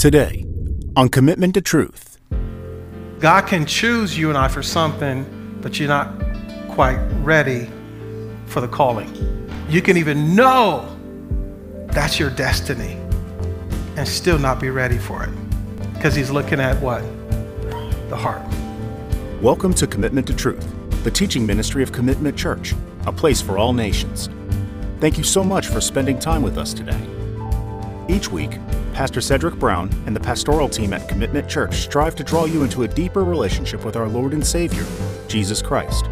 Today, 0.00 0.46
on 0.96 1.10
Commitment 1.10 1.52
to 1.52 1.60
Truth. 1.60 2.18
God 3.18 3.42
can 3.42 3.66
choose 3.66 4.16
you 4.16 4.30
and 4.30 4.38
I 4.38 4.48
for 4.48 4.62
something, 4.62 5.58
but 5.60 5.78
you're 5.78 5.90
not 5.90 6.18
quite 6.70 6.96
ready 7.22 7.68
for 8.46 8.62
the 8.62 8.66
calling. 8.66 9.14
You 9.68 9.82
can 9.82 9.98
even 9.98 10.34
know 10.34 10.96
that's 11.88 12.18
your 12.18 12.30
destiny 12.30 12.92
and 13.98 14.08
still 14.08 14.38
not 14.38 14.58
be 14.58 14.70
ready 14.70 14.96
for 14.96 15.22
it 15.22 15.92
because 15.92 16.14
He's 16.14 16.30
looking 16.30 16.60
at 16.60 16.80
what? 16.80 17.02
The 18.08 18.16
heart. 18.16 18.40
Welcome 19.42 19.74
to 19.74 19.86
Commitment 19.86 20.26
to 20.28 20.34
Truth, 20.34 20.66
the 21.04 21.10
teaching 21.10 21.44
ministry 21.44 21.82
of 21.82 21.92
Commitment 21.92 22.38
Church, 22.38 22.74
a 23.04 23.12
place 23.12 23.42
for 23.42 23.58
all 23.58 23.74
nations. 23.74 24.30
Thank 24.98 25.18
you 25.18 25.24
so 25.24 25.44
much 25.44 25.66
for 25.66 25.82
spending 25.82 26.18
time 26.18 26.40
with 26.40 26.56
us 26.56 26.72
today. 26.72 27.06
Each 28.08 28.30
week, 28.30 28.52
Pastor 28.92 29.20
Cedric 29.20 29.54
Brown 29.54 29.88
and 30.06 30.14
the 30.14 30.20
pastoral 30.20 30.68
team 30.68 30.92
at 30.92 31.08
Commitment 31.08 31.48
Church 31.48 31.74
strive 31.76 32.14
to 32.16 32.24
draw 32.24 32.44
you 32.44 32.64
into 32.64 32.82
a 32.82 32.88
deeper 32.88 33.24
relationship 33.24 33.84
with 33.84 33.96
our 33.96 34.08
Lord 34.08 34.34
and 34.34 34.46
Savior, 34.46 34.84
Jesus 35.28 35.62
Christ. 35.62 36.06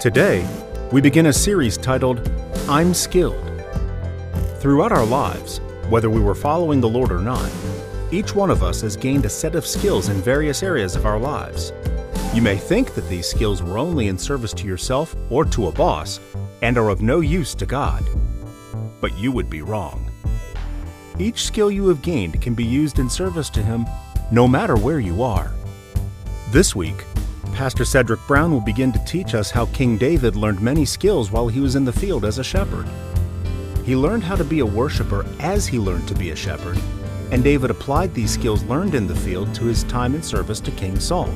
Today, 0.00 0.46
we 0.92 1.00
begin 1.00 1.26
a 1.26 1.32
series 1.32 1.76
titled, 1.76 2.28
I'm 2.68 2.92
Skilled. 2.92 3.40
Throughout 4.58 4.92
our 4.92 5.06
lives, 5.06 5.60
whether 5.88 6.10
we 6.10 6.20
were 6.20 6.34
following 6.34 6.80
the 6.80 6.88
Lord 6.88 7.10
or 7.10 7.20
not, 7.20 7.50
each 8.10 8.34
one 8.34 8.50
of 8.50 8.62
us 8.62 8.80
has 8.82 8.96
gained 8.96 9.24
a 9.24 9.30
set 9.30 9.54
of 9.54 9.66
skills 9.66 10.08
in 10.08 10.16
various 10.16 10.62
areas 10.62 10.96
of 10.96 11.06
our 11.06 11.18
lives. 11.18 11.72
You 12.34 12.42
may 12.42 12.56
think 12.56 12.94
that 12.94 13.08
these 13.08 13.26
skills 13.26 13.62
were 13.62 13.78
only 13.78 14.08
in 14.08 14.18
service 14.18 14.52
to 14.54 14.66
yourself 14.66 15.16
or 15.30 15.44
to 15.46 15.68
a 15.68 15.72
boss 15.72 16.20
and 16.62 16.76
are 16.76 16.88
of 16.90 17.02
no 17.02 17.20
use 17.20 17.54
to 17.54 17.66
God. 17.66 18.04
But 19.00 19.16
you 19.16 19.32
would 19.32 19.48
be 19.48 19.62
wrong. 19.62 20.10
Each 21.16 21.44
skill 21.44 21.70
you 21.70 21.86
have 21.88 22.02
gained 22.02 22.42
can 22.42 22.54
be 22.54 22.64
used 22.64 22.98
in 22.98 23.08
service 23.08 23.48
to 23.50 23.62
Him 23.62 23.86
no 24.32 24.48
matter 24.48 24.74
where 24.74 24.98
you 24.98 25.22
are. 25.22 25.52
This 26.50 26.74
week, 26.74 27.04
Pastor 27.52 27.84
Cedric 27.84 28.18
Brown 28.26 28.50
will 28.50 28.60
begin 28.60 28.90
to 28.90 29.04
teach 29.04 29.32
us 29.34 29.52
how 29.52 29.66
King 29.66 29.96
David 29.96 30.34
learned 30.34 30.60
many 30.60 30.84
skills 30.84 31.30
while 31.30 31.46
he 31.46 31.60
was 31.60 31.76
in 31.76 31.84
the 31.84 31.92
field 31.92 32.24
as 32.24 32.38
a 32.38 32.44
shepherd. 32.44 32.88
He 33.84 33.94
learned 33.94 34.24
how 34.24 34.34
to 34.34 34.42
be 34.42 34.58
a 34.58 34.66
worshiper 34.66 35.24
as 35.38 35.68
he 35.68 35.78
learned 35.78 36.08
to 36.08 36.16
be 36.16 36.30
a 36.30 36.36
shepherd, 36.36 36.78
and 37.30 37.44
David 37.44 37.70
applied 37.70 38.12
these 38.12 38.32
skills 38.32 38.64
learned 38.64 38.96
in 38.96 39.06
the 39.06 39.14
field 39.14 39.54
to 39.54 39.66
his 39.66 39.84
time 39.84 40.16
in 40.16 40.22
service 40.22 40.58
to 40.60 40.72
King 40.72 40.98
Saul. 40.98 41.30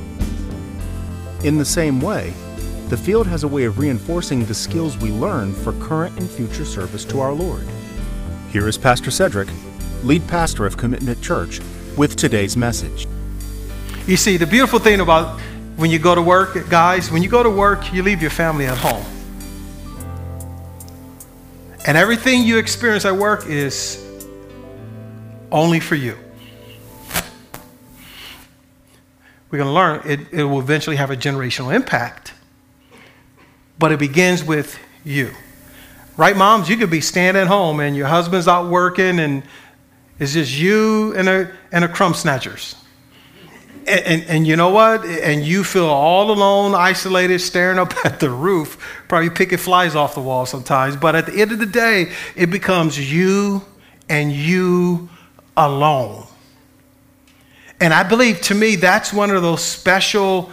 In 1.45 1.57
the 1.57 1.63
same 1.63 2.01
way, 2.01 2.33
the 2.89 2.97
field 2.97 3.27
has 3.27 3.43
a 3.43 3.47
way 3.47 3.63
of 3.63 3.79
reinforcing 3.79 4.43
the 4.43 4.53
skills 4.53 4.97
we 4.97 5.11
learn 5.11 5.53
for 5.53 5.71
current 5.73 6.19
and 6.19 6.29
future 6.29 6.65
service 6.65 7.05
to 7.05 7.21
our 7.21 7.31
Lord. 7.31 7.65
Here 8.51 8.67
is 8.67 8.77
Pastor 8.77 9.11
Cedric, 9.11 9.47
lead 10.03 10.27
pastor 10.27 10.65
of 10.65 10.77
Commitment 10.77 11.21
Church, 11.21 11.59
with 11.97 12.15
today's 12.15 12.55
message. 12.55 13.07
You 14.07 14.17
see, 14.17 14.37
the 14.37 14.47
beautiful 14.47 14.79
thing 14.79 15.01
about 15.01 15.39
when 15.75 15.91
you 15.91 15.99
go 15.99 16.15
to 16.15 16.21
work, 16.21 16.69
guys, 16.69 17.11
when 17.11 17.23
you 17.23 17.29
go 17.29 17.43
to 17.43 17.49
work, 17.49 17.93
you 17.93 18.03
leave 18.03 18.21
your 18.21 18.31
family 18.31 18.65
at 18.65 18.77
home. 18.77 19.05
And 21.85 21.97
everything 21.97 22.43
you 22.43 22.57
experience 22.57 23.05
at 23.05 23.15
work 23.15 23.45
is 23.47 24.05
only 25.51 25.79
for 25.79 25.95
you. 25.95 26.17
We're 29.49 29.57
going 29.57 29.67
to 29.67 29.73
learn 29.73 30.01
it, 30.05 30.19
it 30.31 30.43
will 30.43 30.59
eventually 30.59 30.95
have 30.97 31.09
a 31.09 31.17
generational 31.17 31.73
impact, 31.73 32.33
but 33.79 33.91
it 33.91 33.99
begins 33.99 34.43
with 34.43 34.77
you. 35.03 35.31
Right, 36.17 36.35
moms? 36.35 36.69
You 36.69 36.77
could 36.77 36.91
be 36.91 37.01
standing 37.01 37.41
at 37.41 37.47
home 37.47 37.79
and 37.79 37.95
your 37.95 38.07
husband's 38.07 38.47
out 38.47 38.69
working 38.69 39.19
and 39.19 39.41
it's 40.19 40.33
just 40.33 40.57
you 40.57 41.15
and 41.15 41.29
a, 41.29 41.51
and 41.71 41.83
a 41.83 41.87
crumb 41.87 42.13
snatchers. 42.13 42.75
And, 43.87 44.05
and, 44.05 44.23
and, 44.23 44.47
you 44.47 44.55
know 44.55 44.69
what? 44.69 45.05
And 45.05 45.43
you 45.43 45.63
feel 45.63 45.87
all 45.87 46.29
alone, 46.29 46.75
isolated, 46.75 47.39
staring 47.39 47.79
up 47.79 47.93
at 48.05 48.19
the 48.19 48.29
roof, 48.29 48.77
probably 49.07 49.29
picking 49.29 49.57
flies 49.57 49.95
off 49.95 50.13
the 50.13 50.21
wall 50.21 50.45
sometimes. 50.45 50.95
But 50.95 51.15
at 51.15 51.25
the 51.25 51.41
end 51.41 51.51
of 51.51 51.59
the 51.59 51.65
day, 51.65 52.11
it 52.35 52.47
becomes 52.47 53.11
you 53.11 53.63
and 54.09 54.31
you 54.31 55.09
alone. 55.55 56.25
And 57.79 57.93
I 57.93 58.03
believe 58.03 58.41
to 58.41 58.55
me, 58.55 58.75
that's 58.75 59.13
one 59.13 59.31
of 59.31 59.41
those 59.41 59.63
special 59.63 60.51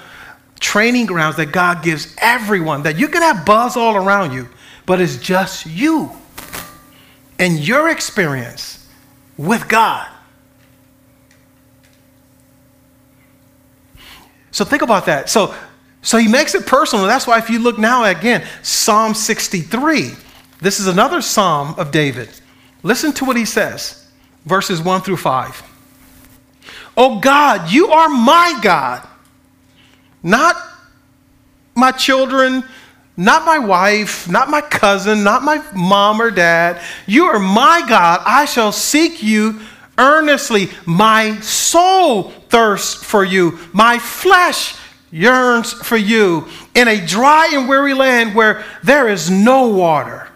training 0.61 1.07
grounds 1.07 1.37
that 1.37 1.47
God 1.47 1.83
gives 1.83 2.15
everyone 2.19 2.85
that 2.85 2.97
you 2.99 3.09
can 3.09 3.23
have 3.23 3.45
buzz 3.45 3.77
all 3.77 3.97
around 3.97 4.33
you, 4.33 4.49
but 4.87 5.01
it's 5.01 5.17
just 5.17 5.67
you 5.67 6.11
and 7.39 7.59
your 7.59 7.91
experience 7.91 8.86
with 9.37 9.69
God. 9.69 10.09
So 14.51 14.65
think 14.65 14.83
about 14.83 15.07
that. 15.07 15.29
So, 15.29 15.55
so 16.01 16.17
he 16.17 16.29
makes 16.29 16.55
it 16.55 16.67
personal. 16.67 17.07
That's 17.07 17.27
why 17.27 17.39
if 17.39 17.51
you 17.51 17.59
look 17.59 17.79
now 17.79 18.05
again, 18.05 18.47
Psalm 18.63 19.13
63, 19.13 20.13
this 20.61 20.81
is 20.81 20.87
another 20.87 21.21
psalm 21.21 21.75
of 21.77 21.91
David. 21.91 22.31
Listen 22.83 23.13
to 23.15 23.25
what 23.25 23.37
he 23.37 23.45
says, 23.45 24.09
verses 24.47 24.81
1 24.81 25.03
through 25.03 25.19
5. 25.19 25.63
Oh 26.97 27.21
God, 27.21 27.71
you 27.71 27.89
are 27.89 28.09
my 28.09 28.59
God, 28.63 29.07
not 30.23 30.57
my 31.75 31.93
children, 31.93 32.65
not 33.17 33.47
my 33.47 33.59
wife, 33.59 34.29
not 34.29 34.51
my 34.51 34.61
cousin, 34.61 35.25
not 35.25 35.43
my 35.43 35.65
mom 35.75 36.21
or 36.21 36.31
dad. 36.31 36.83
You 37.07 37.25
are 37.25 37.39
my 37.39 37.83
God. 37.89 38.23
I 38.27 38.45
shall 38.45 38.73
seek 38.73 39.23
you 39.23 39.61
earnestly. 39.97 40.69
My 40.85 41.41
soul 41.41 42.25
thirsts 42.49 43.03
for 43.03 43.25
you. 43.25 43.59
My 43.73 43.99
flesh 43.99 44.77
yearns 45.11 45.73
for 45.73 45.97
you 45.97 46.47
in 46.75 46.89
a 46.89 47.07
dry 47.07 47.51
and 47.55 47.69
weary 47.69 47.95
land 47.95 48.35
where 48.35 48.65
there 48.83 49.09
is 49.09 49.31
no 49.31 49.69
water. 49.69 50.29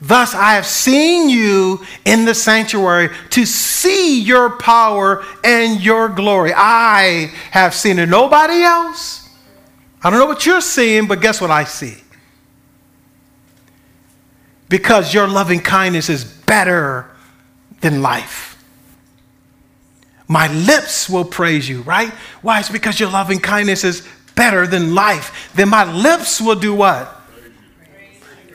Thus, 0.00 0.34
I 0.34 0.54
have 0.54 0.66
seen 0.66 1.28
you 1.28 1.84
in 2.04 2.24
the 2.24 2.34
sanctuary 2.34 3.08
to 3.30 3.46
see 3.46 4.20
your 4.20 4.50
power 4.58 5.24
and 5.42 5.80
your 5.82 6.08
glory. 6.08 6.52
I 6.54 7.32
have 7.50 7.74
seen 7.74 7.98
it. 7.98 8.08
Nobody 8.08 8.62
else. 8.62 9.23
I 10.04 10.10
don't 10.10 10.18
know 10.18 10.26
what 10.26 10.44
you're 10.44 10.60
seeing, 10.60 11.08
but 11.08 11.22
guess 11.22 11.40
what 11.40 11.50
I 11.50 11.64
see? 11.64 11.96
Because 14.68 15.14
your 15.14 15.26
loving 15.26 15.60
kindness 15.60 16.10
is 16.10 16.24
better 16.24 17.08
than 17.80 18.02
life. 18.02 18.62
My 20.28 20.52
lips 20.52 21.08
will 21.08 21.24
praise 21.24 21.68
you, 21.68 21.82
right? 21.82 22.10
Why? 22.42 22.60
It's 22.60 22.68
because 22.68 23.00
your 23.00 23.10
loving 23.10 23.40
kindness 23.40 23.82
is 23.82 24.06
better 24.34 24.66
than 24.66 24.94
life. 24.94 25.50
Then 25.54 25.70
my 25.70 25.90
lips 25.90 26.40
will 26.40 26.54
do 26.54 26.74
what? 26.74 27.10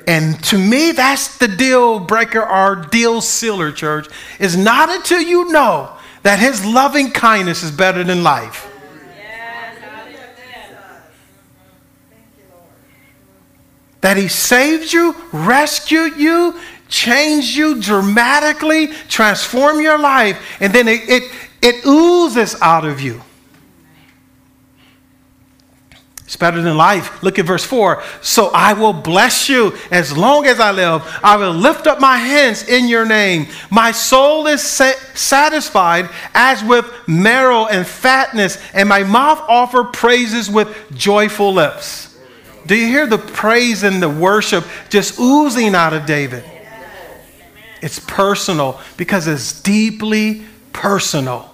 And 0.06 0.44
to 0.46 0.58
me, 0.58 0.92
that's 0.92 1.38
the 1.38 1.48
deal 1.48 2.00
breaker 2.00 2.44
or 2.44 2.76
deal 2.76 3.22
sealer, 3.22 3.72
church. 3.72 4.08
Is 4.40 4.58
not 4.58 4.90
until 4.90 5.22
you 5.22 5.52
know 5.52 5.96
that 6.24 6.40
his 6.40 6.66
loving 6.66 7.12
kindness 7.12 7.64
is 7.64 7.72
better 7.72 8.04
than 8.04 8.24
life. 8.24 8.69
That 14.02 14.18
he 14.18 14.28
saved 14.28 14.94
you, 14.94 15.16
rescued 15.32 16.18
you, 16.18 16.60
changed 16.88 17.56
you 17.56 17.82
dramatically, 17.82 18.88
transformed 19.08 19.82
your 19.82 20.00
life, 20.00 20.58
and 20.60 20.74
then 20.74 20.88
it, 20.88 21.02
it, 21.08 21.32
it 21.62 21.86
oozes 21.86 22.56
out 22.62 22.86
of 22.86 23.02
you. 23.02 23.22
It's 26.30 26.36
better 26.36 26.62
than 26.62 26.78
life. 26.78 27.24
Look 27.24 27.40
at 27.40 27.46
verse 27.46 27.64
4. 27.64 28.04
So 28.22 28.52
I 28.54 28.74
will 28.74 28.94
bless 28.94 29.50
you 29.50 29.76
as 29.90 30.16
long 30.16 30.46
as 30.46 30.60
I 30.60 30.70
live. 30.70 31.02
I 31.24 31.38
will 31.38 31.54
lift 31.54 31.88
up 31.88 32.00
my 32.00 32.18
hands 32.18 32.68
in 32.68 32.88
your 32.88 33.04
name. 33.04 33.48
My 33.72 33.92
soul 33.92 34.46
is 34.46 34.62
sa- 34.62 34.94
satisfied 35.16 36.08
as 36.36 36.64
with 36.64 36.86
marrow 37.08 37.66
and 37.66 37.86
fatness, 37.86 38.60
and 38.76 38.88
my 38.88 39.02
mouth 39.02 39.40
offer 39.48 39.84
praises 39.86 40.52
with 40.52 40.96
joyful 40.96 41.52
lips. 41.52 42.09
Do 42.70 42.76
you 42.76 42.86
hear 42.86 43.08
the 43.08 43.18
praise 43.18 43.82
and 43.82 44.00
the 44.00 44.08
worship 44.08 44.64
just 44.90 45.20
oozing 45.20 45.74
out 45.74 45.92
of 45.92 46.06
David? 46.06 46.44
It's 47.82 47.98
personal 47.98 48.80
because 48.96 49.26
it's 49.26 49.60
deeply 49.64 50.44
personal. 50.72 51.52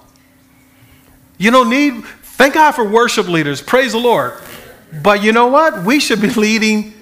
You 1.38 1.50
don't 1.52 1.70
need, 1.70 2.04
thank 2.04 2.52
God 2.52 2.72
for 2.72 2.86
worship 2.86 3.28
leaders. 3.28 3.62
Praise 3.62 3.92
the 3.92 3.98
Lord. 3.98 4.34
But 5.02 5.22
you 5.22 5.32
know 5.32 5.46
what? 5.46 5.84
We 5.84 6.00
should 6.00 6.20
be 6.20 6.28
leading. 6.28 6.92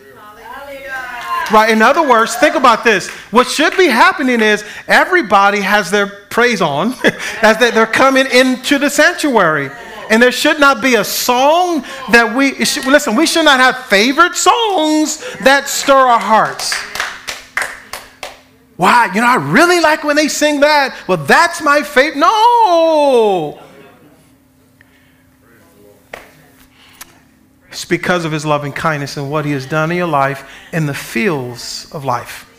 Right. 1.51 1.71
In 1.71 1.83
other 1.83 2.09
words, 2.09 2.37
think 2.37 2.55
about 2.55 2.85
this. 2.85 3.09
What 3.33 3.49
should 3.49 3.77
be 3.77 3.89
happening 3.89 4.41
is 4.41 4.65
everybody 4.87 5.59
has 5.59 5.91
their 5.91 6.07
praise 6.07 6.63
on 6.63 6.95
as 7.43 7.59
they're 7.59 7.85
coming 7.85 8.27
into 8.27 8.79
the 8.79 8.89
sanctuary. 8.89 9.71
And 10.11 10.23
there 10.23 10.33
should 10.33 10.61
not 10.61 10.83
be 10.83 10.95
a 10.97 11.05
song 11.05 11.83
that 12.11 12.35
we 12.37 12.55
listen, 12.55 13.17
we 13.17 13.27
should 13.27 13.45
not 13.45 13.61
have 13.61 13.87
favorite 13.87 14.37
songs 14.37 15.19
that 15.41 15.69
stir 15.69 15.95
our 15.95 16.21
hearts. 16.21 16.75
Why? 18.77 19.07
You 19.15 19.21
know, 19.21 19.27
I 19.27 19.37
really 19.37 19.81
like 19.81 20.03
when 20.05 20.17
they 20.17 20.29
sing 20.29 20.61
that. 20.61 20.97
Well, 21.07 21.19
that's 21.19 21.63
my 21.63 21.83
favorite. 21.83 22.19
No! 22.19 23.61
It's 27.69 27.85
because 27.85 28.25
of 28.25 28.33
his 28.33 28.47
loving 28.47 28.73
kindness 28.73 29.17
and 29.17 29.31
what 29.31 29.45
he 29.45 29.53
has 29.53 29.67
done 29.67 29.91
in 29.91 29.97
your 29.97 30.07
life 30.07 30.49
in 30.73 30.87
the 30.87 30.95
fields 30.95 31.89
of 31.93 32.05
life. 32.05 32.51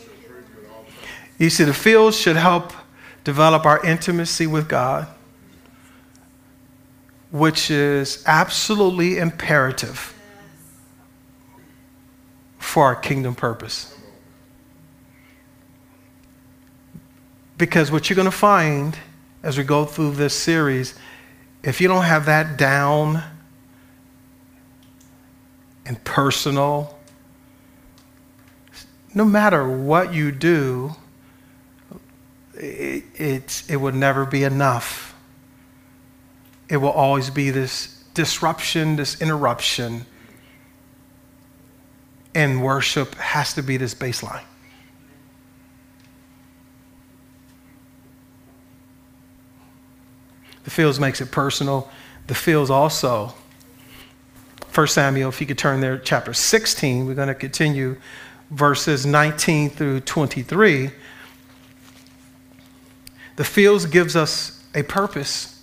You 1.38 1.50
see, 1.50 1.64
the 1.64 1.74
fields 1.74 2.18
should 2.18 2.36
help 2.36 2.72
develop 3.24 3.66
our 3.66 3.84
intimacy 3.84 4.46
with 4.46 4.68
God, 4.68 5.06
which 7.30 7.70
is 7.70 8.22
absolutely 8.26 9.18
imperative 9.18 10.14
for 12.58 12.84
our 12.84 12.96
kingdom 12.96 13.34
purpose. 13.34 13.96
Because 17.58 17.90
what 17.90 18.08
you're 18.08 18.16
going 18.16 18.26
to 18.26 18.30
find 18.30 18.96
as 19.42 19.56
we 19.56 19.64
go 19.64 19.84
through 19.84 20.12
this 20.12 20.34
series, 20.34 20.94
if 21.62 21.80
you 21.80 21.88
don't 21.88 22.04
have 22.04 22.26
that 22.26 22.56
down 22.56 23.22
and 25.86 26.02
personal, 26.04 26.98
no 29.14 29.24
matter 29.24 29.66
what 29.68 30.12
you 30.12 30.30
do, 30.32 30.94
it, 32.54 33.04
it, 33.14 33.62
it 33.68 33.76
will 33.76 33.92
never 33.92 34.26
be 34.26 34.44
enough. 34.44 35.15
It 36.68 36.78
will 36.78 36.90
always 36.90 37.30
be 37.30 37.50
this 37.50 38.02
disruption, 38.14 38.96
this 38.96 39.20
interruption. 39.20 40.06
And 42.34 42.62
worship 42.62 43.14
has 43.16 43.54
to 43.54 43.62
be 43.62 43.76
this 43.76 43.94
baseline. 43.94 44.44
The 50.64 50.70
fields 50.70 50.98
makes 50.98 51.20
it 51.20 51.30
personal. 51.30 51.88
The 52.26 52.34
fields 52.34 52.70
also. 52.70 53.32
1 54.74 54.86
Samuel, 54.88 55.28
if 55.28 55.40
you 55.40 55.46
could 55.46 55.56
turn 55.56 55.80
there, 55.80 55.96
chapter 55.96 56.34
16, 56.34 57.06
we're 57.06 57.14
going 57.14 57.28
to 57.28 57.34
continue 57.34 57.96
verses 58.50 59.06
19 59.06 59.70
through 59.70 60.00
23. 60.00 60.90
The 63.36 63.44
fields 63.44 63.86
gives 63.86 64.16
us 64.16 64.62
a 64.74 64.82
purpose. 64.82 65.55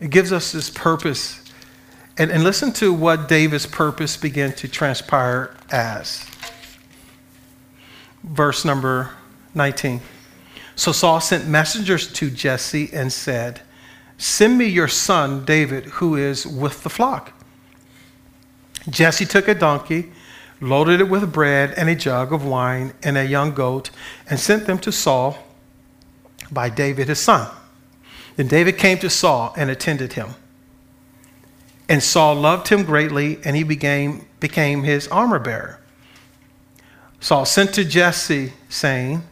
It 0.00 0.10
gives 0.10 0.32
us 0.32 0.52
this 0.52 0.70
purpose. 0.70 1.42
And, 2.18 2.30
and 2.30 2.44
listen 2.44 2.72
to 2.74 2.92
what 2.92 3.28
David's 3.28 3.66
purpose 3.66 4.16
began 4.16 4.52
to 4.54 4.68
transpire 4.68 5.54
as. 5.70 6.26
Verse 8.22 8.64
number 8.64 9.10
19. 9.54 10.00
So 10.74 10.92
Saul 10.92 11.20
sent 11.20 11.46
messengers 11.46 12.12
to 12.14 12.30
Jesse 12.30 12.90
and 12.92 13.12
said, 13.12 13.62
Send 14.18 14.58
me 14.58 14.66
your 14.66 14.88
son 14.88 15.44
David, 15.44 15.84
who 15.86 16.16
is 16.16 16.46
with 16.46 16.82
the 16.82 16.90
flock. 16.90 17.32
Jesse 18.88 19.26
took 19.26 19.48
a 19.48 19.54
donkey, 19.54 20.12
loaded 20.60 21.00
it 21.00 21.08
with 21.08 21.32
bread 21.32 21.74
and 21.76 21.88
a 21.88 21.94
jug 21.94 22.32
of 22.32 22.44
wine 22.44 22.94
and 23.02 23.18
a 23.18 23.26
young 23.26 23.52
goat, 23.52 23.90
and 24.28 24.38
sent 24.38 24.66
them 24.66 24.78
to 24.78 24.92
Saul 24.92 25.38
by 26.50 26.68
David 26.68 27.08
his 27.08 27.18
son. 27.18 27.50
Then 28.36 28.48
David 28.48 28.78
came 28.78 28.98
to 28.98 29.10
Saul 29.10 29.52
and 29.56 29.70
attended 29.70 30.12
him. 30.14 30.34
And 31.88 32.02
Saul 32.02 32.34
loved 32.34 32.68
him 32.68 32.84
greatly, 32.84 33.38
and 33.44 33.56
he 33.56 33.62
became, 33.62 34.26
became 34.40 34.82
his 34.82 35.08
armor 35.08 35.38
bearer. 35.38 35.80
Saul 37.20 37.44
sent 37.44 37.74
to 37.74 37.84
Jesse, 37.84 38.52
saying, 38.68 39.22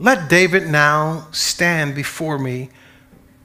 let 0.00 0.30
David 0.30 0.66
now 0.66 1.28
stand 1.30 1.94
before 1.94 2.38
me, 2.38 2.70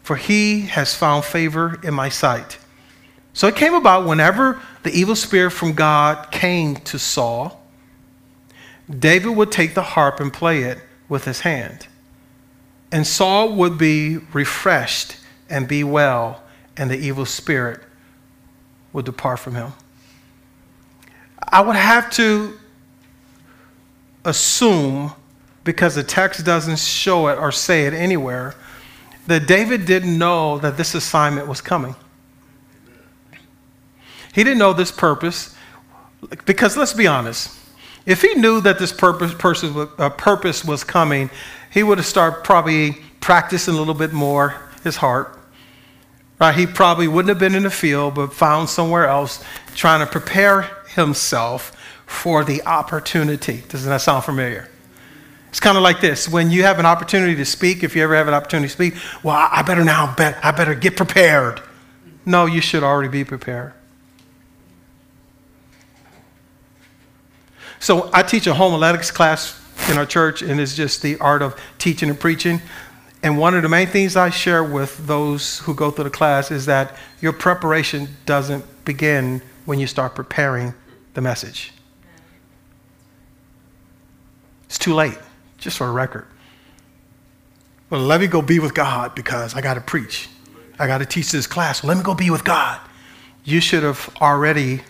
for 0.04 0.16
he 0.16 0.62
has 0.62 0.96
found 0.96 1.26
favor 1.26 1.78
in 1.84 1.94
my 1.94 2.08
sight. 2.08 2.60
So 3.34 3.48
it 3.48 3.58
came 3.58 3.74
about 3.74 4.08
whenever 4.08 4.62
the 4.84 4.92
evil 4.92 5.18
spirit 5.18 5.52
from 5.52 5.74
God 5.74 6.32
came 6.32 6.78
to 6.78 6.98
Saul, 6.98 7.62
David 8.90 9.36
would 9.36 9.52
take 9.52 9.74
the 9.74 9.82
harp 9.82 10.22
and 10.22 10.32
play 10.32 10.64
it 10.64 10.80
with 11.10 11.26
his 11.26 11.42
hand. 11.42 11.88
And 12.96 13.06
Saul 13.06 13.52
would 13.56 13.78
be 13.78 14.20
refreshed 14.32 15.18
and 15.50 15.68
be 15.68 15.84
well, 15.84 16.42
and 16.78 16.90
the 16.90 16.96
evil 16.96 17.26
spirit 17.26 17.82
would 18.94 19.04
depart 19.04 19.40
from 19.40 19.56
him. 19.56 19.74
I 21.46 21.60
would 21.60 21.76
have 21.76 22.10
to 22.12 22.58
assume 24.24 25.12
because 25.66 25.96
the 25.96 26.04
text 26.04 26.46
doesn't 26.46 26.80
show 26.80 27.28
it 27.28 27.38
or 27.38 27.52
say 27.52 27.86
it 27.86 27.94
anywhere, 27.94 28.56
that 29.28 29.46
David 29.46 29.86
didn't 29.86 30.18
know 30.18 30.58
that 30.60 30.78
this 30.78 30.96
assignment 30.96 31.50
was 31.50 31.60
coming. 31.60 31.98
He 34.34 34.42
didn't 34.42 34.60
know 34.60 34.72
this 34.72 34.94
purpose 34.94 35.54
because 36.46 36.78
let's 36.78 36.94
be 36.94 37.08
honest. 37.08 37.60
If 38.06 38.22
he 38.22 38.36
knew 38.36 38.62
that 38.62 38.80
this 38.80 38.94
purpose, 38.94 39.34
person, 39.34 39.90
uh, 39.98 40.10
purpose 40.12 40.64
was 40.64 40.86
coming, 40.86 41.30
he 41.76 41.84
would 41.84 41.98
have 41.98 42.08
started 42.08 42.42
probably 42.46 42.94
practicing 43.20 43.76
a 43.76 43.78
little 43.78 43.94
bit 43.94 44.14
more 44.14 44.56
his 44.86 44.96
heart. 44.96 45.38
Right? 46.40 46.56
He 46.56 46.66
probably 46.66 47.10
wouldn't 47.10 47.28
have 47.28 47.38
been 47.38 47.54
in 47.54 47.64
the 47.64 47.70
field, 47.70 48.16
but 48.16 48.34
found 48.34 48.70
somewhere 48.70 49.08
else 49.08 49.44
trying 49.76 50.00
to 50.00 50.06
prepare 50.10 50.62
himself 50.88 51.78
for 52.06 52.46
the 52.46 52.64
opportunity. 52.64 53.62
Doesn't 53.68 53.90
that 53.90 54.00
sound 54.00 54.24
familiar? 54.24 54.70
It's 55.50 55.60
kind 55.60 55.76
of 55.76 55.84
like 55.84 56.00
this 56.00 56.30
when 56.30 56.50
you 56.50 56.64
have 56.64 56.80
an 56.80 56.86
opportunity 56.86 57.36
to 57.36 57.46
speak, 57.46 57.84
if 57.84 57.94
you 57.94 58.04
ever 58.04 58.16
have 58.16 58.30
an 58.30 58.34
opportunity 58.34 58.70
to 58.70 58.74
speak, 58.74 58.94
well, 59.22 59.50
I 59.52 59.62
better 59.62 59.84
now, 59.84 60.16
I 60.18 60.52
better 60.52 60.76
get 60.76 60.96
prepared. 60.96 61.62
No, 62.26 62.46
you 62.46 62.62
should 62.62 62.84
already 62.84 63.10
be 63.10 63.26
prepared. 63.26 63.74
So 67.80 68.10
I 68.14 68.24
teach 68.24 68.48
a 68.48 68.54
homiletics 68.54 69.12
class 69.12 69.62
in 69.90 69.98
our 69.98 70.06
church, 70.06 70.42
and 70.42 70.60
it's 70.60 70.76
just 70.76 71.02
the 71.02 71.18
art 71.20 71.42
of 71.42 71.60
teaching 71.78 72.10
and 72.10 72.20
preaching. 72.20 72.62
And 73.24 73.38
one 73.38 73.56
of 73.56 73.64
the 73.64 73.70
main 73.70 73.88
things 73.88 74.16
I 74.16 74.30
share 74.30 74.64
with 74.64 74.98
those 75.08 75.60
who 75.60 75.74
go 75.74 75.92
through 75.92 76.06
the 76.06 76.10
class 76.10 76.52
is 76.52 76.66
that 76.68 76.96
your 77.22 77.34
preparation 77.34 78.08
doesn't 78.26 78.86
begin 78.86 79.42
when 79.66 79.80
you 79.80 79.88
start 79.88 80.16
preparing 80.16 80.74
the 81.14 81.22
message. 81.22 81.74
It's 84.66 84.78
too 84.78 84.94
late 84.94 85.18
just 85.58 85.78
for 85.78 85.88
a 85.88 85.92
record. 85.92 86.28
Well, 87.90 88.02
let 88.02 88.20
me 88.20 88.28
go 88.28 88.42
be 88.42 88.60
with 88.60 88.74
God 88.74 89.16
because 89.16 89.56
I 89.56 89.62
got 89.62 89.76
to 89.76 89.82
preach. 89.82 90.30
I 90.78 90.88
got 90.88 90.98
to 90.98 91.06
teach 91.06 91.32
this 91.32 91.48
class. 91.48 91.84
Let 91.84 91.98
me 91.98 92.04
go 92.04 92.14
be 92.14 92.30
with 92.30 92.44
God. 92.44 92.80
You 93.44 93.60
should 93.62 93.84
have 93.84 94.10
already 94.22 94.82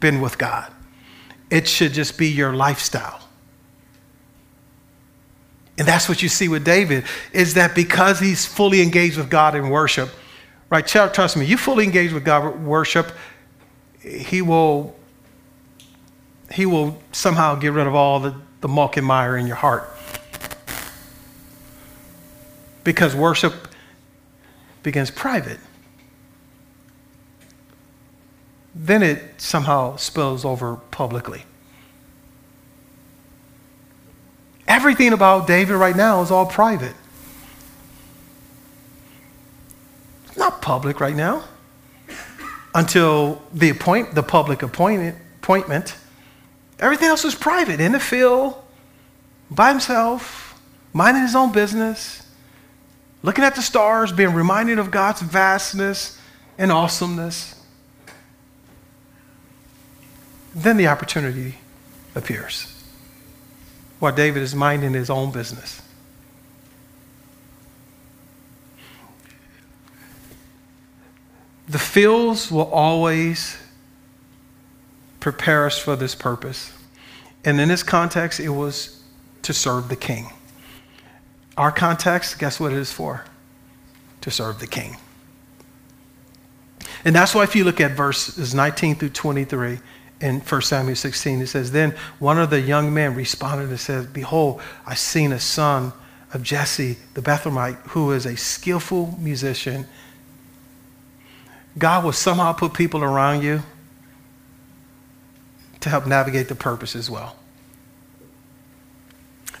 been 0.00 0.20
with 0.20 0.38
God. 0.38 0.72
It 1.50 1.68
should 1.68 1.92
just 1.92 2.18
be 2.18 2.28
your 2.28 2.52
lifestyle. 2.52 3.21
And 5.82 5.88
that's 5.88 6.08
what 6.08 6.22
you 6.22 6.28
see 6.28 6.46
with 6.46 6.64
David 6.64 7.02
is 7.32 7.54
that 7.54 7.74
because 7.74 8.20
he's 8.20 8.46
fully 8.46 8.82
engaged 8.82 9.16
with 9.16 9.28
God 9.28 9.56
in 9.56 9.68
worship, 9.68 10.10
right? 10.70 10.86
Trust 10.86 11.36
me, 11.36 11.44
you 11.44 11.56
fully 11.56 11.82
engaged 11.82 12.14
with 12.14 12.24
God 12.24 12.62
worship, 12.62 13.10
he 13.98 14.42
will 14.42 14.94
he 16.52 16.66
will 16.66 17.02
somehow 17.10 17.56
get 17.56 17.72
rid 17.72 17.88
of 17.88 17.96
all 17.96 18.20
the, 18.20 18.32
the 18.60 18.68
muck 18.68 18.96
and 18.96 19.04
mire 19.04 19.36
in 19.36 19.48
your 19.48 19.56
heart 19.56 19.90
because 22.84 23.12
worship 23.12 23.52
begins 24.84 25.10
private. 25.10 25.58
Then 28.72 29.02
it 29.02 29.40
somehow 29.40 29.96
spills 29.96 30.44
over 30.44 30.76
publicly. 30.92 31.42
Everything 34.72 35.12
about 35.12 35.46
David 35.46 35.74
right 35.74 35.94
now 35.94 36.22
is 36.22 36.30
all 36.30 36.46
private. 36.46 36.94
Not 40.34 40.62
public 40.62 40.98
right 40.98 41.14
now 41.14 41.44
until 42.74 43.42
the, 43.52 43.68
appoint, 43.68 44.14
the 44.14 44.22
public 44.22 44.62
appointment, 44.62 45.18
appointment. 45.42 45.94
Everything 46.78 47.08
else 47.08 47.22
is 47.22 47.34
private, 47.34 47.80
in 47.80 47.92
the 47.92 48.00
field, 48.00 48.64
by 49.50 49.68
himself, 49.68 50.58
minding 50.94 51.22
his 51.22 51.36
own 51.36 51.52
business 51.52 52.26
looking 53.22 53.44
at 53.44 53.54
the 53.54 53.62
stars, 53.62 54.10
being 54.10 54.32
reminded 54.32 54.78
of 54.78 54.90
God's 54.90 55.20
vastness 55.20 56.18
and 56.56 56.72
awesomeness. 56.72 57.62
Then 60.54 60.78
the 60.78 60.86
opportunity 60.86 61.56
appears 62.14 62.71
while 64.02 64.10
David 64.10 64.42
is 64.42 64.52
minding 64.52 64.94
his 64.94 65.08
own 65.08 65.30
business. 65.30 65.80
The 71.68 71.78
fields 71.78 72.50
will 72.50 72.68
always 72.72 73.56
prepare 75.20 75.66
us 75.66 75.78
for 75.78 75.94
this 75.94 76.16
purpose. 76.16 76.72
And 77.44 77.60
in 77.60 77.68
this 77.68 77.84
context, 77.84 78.40
it 78.40 78.48
was 78.48 79.00
to 79.42 79.52
serve 79.52 79.88
the 79.88 79.94
king. 79.94 80.30
Our 81.56 81.70
context, 81.70 82.40
guess 82.40 82.58
what 82.58 82.72
it 82.72 82.78
is 82.78 82.90
for? 82.90 83.24
To 84.22 84.32
serve 84.32 84.58
the 84.58 84.66
king. 84.66 84.96
And 87.04 87.14
that's 87.14 87.36
why 87.36 87.44
if 87.44 87.54
you 87.54 87.62
look 87.62 87.80
at 87.80 87.92
verses 87.92 88.52
19 88.52 88.96
through 88.96 89.10
23 89.10 89.78
in 90.22 90.40
1 90.40 90.62
Samuel 90.62 90.94
16, 90.94 91.42
it 91.42 91.48
says, 91.48 91.72
Then 91.72 91.90
one 92.20 92.38
of 92.38 92.48
the 92.48 92.60
young 92.60 92.94
men 92.94 93.14
responded 93.14 93.68
and 93.68 93.80
said, 93.80 94.12
Behold, 94.12 94.62
I've 94.86 94.98
seen 94.98 95.32
a 95.32 95.40
son 95.40 95.92
of 96.32 96.42
Jesse 96.42 96.96
the 97.14 97.20
Bethlehemite 97.20 97.76
who 97.88 98.12
is 98.12 98.24
a 98.24 98.36
skillful 98.36 99.18
musician. 99.18 99.86
God 101.76 102.04
will 102.04 102.12
somehow 102.12 102.52
put 102.52 102.72
people 102.72 103.02
around 103.02 103.42
you 103.42 103.62
to 105.80 105.90
help 105.90 106.06
navigate 106.06 106.48
the 106.48 106.54
purpose 106.54 106.94
as 106.94 107.10
well. 107.10 107.36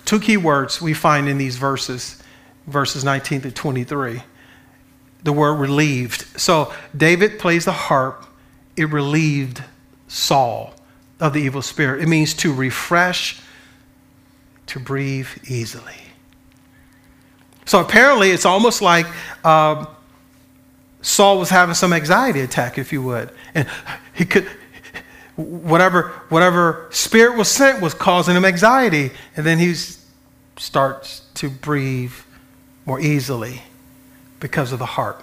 Two 0.04 0.20
key 0.20 0.36
words 0.36 0.80
we 0.80 0.94
find 0.94 1.28
in 1.28 1.38
these 1.38 1.56
verses, 1.56 2.22
verses 2.68 3.02
19 3.02 3.42
to 3.42 3.50
23. 3.50 4.22
The 5.24 5.32
word 5.32 5.54
relieved. 5.54 6.40
So 6.40 6.72
David 6.96 7.40
plays 7.40 7.64
the 7.64 7.72
harp, 7.72 8.26
it 8.76 8.88
relieved 8.90 9.62
Saul 10.12 10.74
of 11.20 11.32
the 11.32 11.40
evil 11.40 11.62
spirit. 11.62 12.02
It 12.02 12.06
means 12.06 12.34
to 12.34 12.52
refresh, 12.52 13.40
to 14.66 14.78
breathe 14.78 15.28
easily. 15.48 15.96
So 17.64 17.80
apparently, 17.80 18.30
it's 18.30 18.44
almost 18.44 18.82
like 18.82 19.06
um, 19.42 19.88
Saul 21.00 21.38
was 21.38 21.48
having 21.48 21.74
some 21.74 21.94
anxiety 21.94 22.40
attack, 22.40 22.76
if 22.76 22.92
you 22.92 23.00
would, 23.02 23.30
and 23.54 23.66
he 24.12 24.26
could 24.26 24.46
whatever 25.36 26.08
whatever 26.28 26.88
spirit 26.90 27.38
was 27.38 27.48
sent 27.48 27.80
was 27.80 27.94
causing 27.94 28.36
him 28.36 28.44
anxiety, 28.44 29.12
and 29.34 29.46
then 29.46 29.58
he 29.58 29.74
starts 30.58 31.22
to 31.34 31.48
breathe 31.48 32.12
more 32.84 33.00
easily 33.00 33.62
because 34.40 34.72
of 34.72 34.78
the 34.78 34.84
harp. 34.84 35.22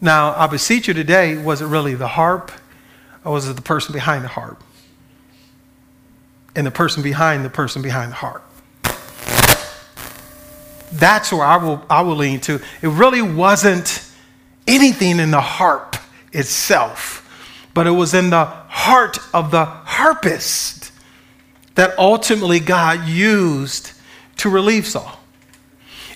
Now, 0.00 0.34
I 0.34 0.46
beseech 0.46 0.88
you 0.88 0.94
today, 0.94 1.36
was 1.36 1.60
it 1.60 1.66
really 1.66 1.94
the 1.94 2.08
harp, 2.08 2.50
Oh, 3.24 3.30
or 3.30 3.32
was 3.34 3.48
it 3.48 3.56
the 3.56 3.62
person 3.62 3.92
behind 3.92 4.24
the 4.24 4.28
harp? 4.28 4.62
And 6.54 6.66
the 6.66 6.70
person 6.70 7.02
behind 7.02 7.44
the 7.44 7.50
person 7.50 7.82
behind 7.82 8.12
the 8.12 8.16
harp. 8.16 8.44
That's 10.92 11.32
where 11.32 11.44
I 11.44 11.56
will, 11.56 11.84
I 11.90 12.02
will 12.02 12.16
lean 12.16 12.40
to. 12.40 12.60
It 12.82 12.88
really 12.88 13.22
wasn't 13.22 14.04
anything 14.66 15.18
in 15.18 15.30
the 15.30 15.40
harp 15.40 15.96
itself, 16.32 17.24
but 17.74 17.86
it 17.86 17.90
was 17.90 18.14
in 18.14 18.30
the 18.30 18.44
heart 18.44 19.18
of 19.34 19.50
the 19.50 19.64
harpist 19.64 20.92
that 21.74 21.98
ultimately 21.98 22.60
God 22.60 23.06
used 23.06 23.92
to 24.38 24.48
relieve 24.48 24.86
Saul. 24.86 25.17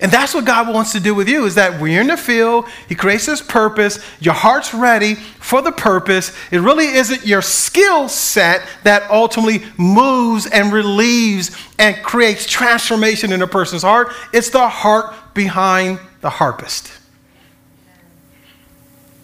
And 0.03 0.11
that's 0.11 0.35
what 0.35 0.45
God 0.45 0.69
wants 0.69 0.91
to 0.93 1.01
do 1.01 1.15
with 1.15 1.29
you 1.29 1.47
is 1.47 1.55
that 1.55 1.79
you're 1.79 2.01
in 2.01 2.09
the 2.09 2.17
field, 2.17 2.69
He 2.89 2.97
creates 2.97 3.27
this 3.27 3.41
purpose, 3.41 4.01
your 4.21 4.35
heart's 4.35 4.75
ready 4.75 5.15
for 5.15 5.63
the 5.63 5.71
purpose. 5.71 6.33
It 6.51 6.59
really 6.59 6.87
isn't 6.87 7.25
your 7.25 7.41
skill 7.41 8.09
set 8.09 8.67
that 8.83 9.09
ultimately 9.09 9.65
moves 9.79 10.47
and 10.47 10.73
relieves 10.73 11.57
and 11.79 11.97
creates 12.03 12.47
transformation 12.47 13.33
in 13.33 13.43
a 13.43 13.47
person's 13.47 13.83
heart. 13.83 14.13
It's 14.33 14.51
the 14.51 14.69
heart 14.69 15.15
behind 15.35 16.01
the 16.21 16.31
harpist 16.31 16.91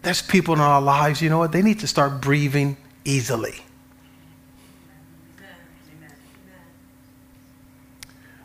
There's 0.00 0.22
people 0.22 0.54
in 0.54 0.60
our 0.62 0.80
lives, 0.80 1.20
you 1.20 1.28
know 1.28 1.36
what? 1.36 1.52
They 1.52 1.60
need 1.60 1.80
to 1.80 1.86
start 1.86 2.22
breathing 2.22 2.78
easily. 3.04 3.56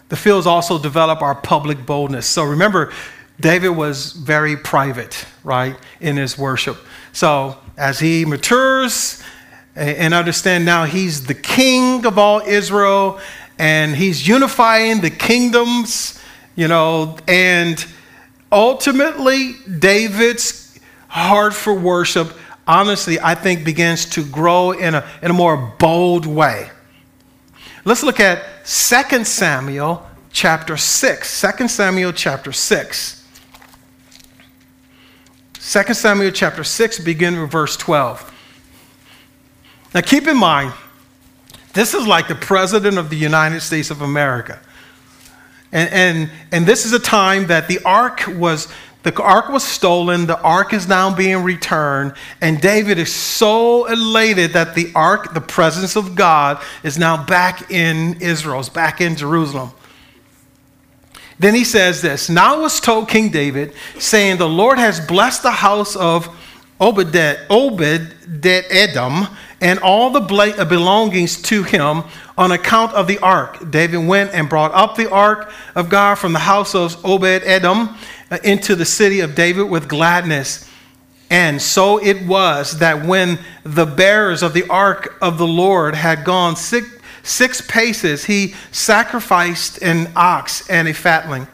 The 0.10 0.16
fields 0.16 0.46
also 0.48 0.78
develop 0.78 1.22
our 1.22 1.36
public 1.36 1.86
boldness. 1.86 2.28
So 2.28 2.44
remember, 2.44 2.92
David 3.40 3.70
was 3.70 4.12
very 4.12 4.56
private, 4.56 5.26
right, 5.44 5.76
in 6.00 6.16
his 6.18 6.38
worship. 6.38 6.78
So 7.12 7.58
as 7.78 8.00
he 8.00 8.26
matures 8.26 9.22
and 9.76 10.14
understand 10.14 10.66
now 10.66 10.86
he's 10.86 11.26
the 11.26 11.34
king 11.34 12.06
of 12.06 12.18
all 12.18 12.40
Israel 12.42 13.20
and 13.58 13.96
he's 13.96 14.28
unifying 14.28 15.02
the 15.02 15.10
kingdoms, 15.10 16.20
you 16.56 16.68
know, 16.68 17.18
and 17.28 17.86
ultimately 18.52 19.54
David's 19.80 20.80
heart 21.08 21.54
for 21.54 21.74
worship 21.74 22.38
honestly 22.68 23.20
I 23.20 23.36
think 23.36 23.64
begins 23.64 24.06
to 24.12 24.24
grow 24.24 24.72
in 24.72 24.96
a, 24.96 25.08
in 25.22 25.32
a 25.32 25.34
more 25.34 25.58
bold 25.80 26.26
way. 26.26 26.70
Let's 27.88 28.02
look 28.02 28.20
at 28.20 28.66
2 28.66 29.24
Samuel 29.24 30.04
chapter 30.32 30.76
6. 30.76 31.42
2 31.58 31.68
Samuel 31.68 32.12
chapter 32.14 32.52
6. 32.52 33.28
2 35.54 35.94
Samuel 35.94 36.32
chapter 36.32 36.64
6, 36.64 37.00
begin 37.02 37.40
with 37.40 37.52
verse 37.52 37.78
12. 37.78 38.34
Now 39.94 40.02
keep 40.02 40.28
in 40.28 40.36
mind, 40.36 40.74
this 41.74 41.94
is 41.94 42.08
like 42.08 42.28
the 42.28 42.34
President 42.34 42.98
of 42.98 43.12
the 43.12 43.18
United 43.18 43.62
States 43.62 43.92
of 43.92 44.02
America. 44.02 44.60
And, 45.72 45.90
and, 45.92 46.32
and 46.52 46.66
this 46.66 46.86
is 46.86 46.94
a 46.94 47.00
time 47.00 47.48
that 47.48 47.68
the 47.68 47.80
ark 47.86 48.24
was 48.28 48.68
the 49.06 49.22
ark 49.22 49.50
was 49.50 49.64
stolen, 49.64 50.26
the 50.26 50.40
ark 50.42 50.74
is 50.74 50.88
now 50.88 51.16
being 51.16 51.44
returned, 51.44 52.14
and 52.42 52.60
David 52.60 52.98
is 52.98 53.14
so 53.14 53.86
elated 53.86 54.54
that 54.54 54.76
the 54.76 54.92
ark, 54.96 55.34
the 55.34 55.42
presence 55.42 55.96
of 55.96 56.16
God, 56.16 56.62
is 56.84 56.98
now 56.98 57.24
back 57.24 57.72
in 57.72 58.22
Israel, 58.22 58.60
is 58.60 58.68
back 58.68 59.00
in 59.00 59.16
Jerusalem. 59.16 59.72
Then 61.38 61.54
he 61.54 61.64
says 61.64 62.02
this 62.02 62.30
Now 62.30 62.62
was 62.62 62.80
told 62.80 63.08
King 63.08 63.30
David, 63.30 63.74
saying, 64.00 64.38
The 64.38 64.50
Lord 64.50 64.80
has 64.80 65.00
blessed 65.00 65.44
the 65.44 65.52
house 65.52 65.96
of 65.96 66.28
Obed, 66.80 67.16
Obed 67.50 68.16
Edom 68.44 69.28
and 69.62 69.80
all 69.80 70.10
the 70.10 70.66
belongings 70.68 71.42
to 71.44 71.64
him 71.64 72.04
on 72.38 72.52
account 72.52 72.94
of 72.94 73.08
the 73.08 73.18
ark. 73.20 73.72
David 73.72 74.06
went 74.06 74.34
and 74.34 74.50
brought 74.50 74.74
up 74.74 74.96
the 74.96 75.10
ark 75.10 75.52
of 75.74 75.90
God 75.90 76.16
from 76.16 76.34
the 76.34 76.40
house 76.40 76.76
of 76.76 77.04
Obed 77.06 77.44
Edom 77.44 77.96
Uh, 78.32 78.40
into 78.44 78.76
the 78.76 78.86
city 78.86 79.20
of 79.20 79.36
David 79.36 79.70
with 79.70 79.88
gladness. 79.88 80.68
And 81.30 81.62
so 81.62 82.04
it 82.04 82.26
was 82.26 82.80
that 82.80 83.06
when 83.06 83.38
the 83.64 83.86
bearers 83.86 84.42
of 84.42 84.54
the 84.54 84.68
ark 84.68 85.16
of 85.22 85.38
the 85.38 85.46
Lord 85.46 85.94
had 85.94 86.26
gone 86.26 86.56
six, 86.56 86.88
six 87.22 87.62
paces, 87.62 88.26
he 88.26 88.56
sacrificed 88.72 89.80
an 89.84 90.12
ox 90.16 90.68
and 90.70 90.88
a 90.88 90.94
fatling. 90.94 91.48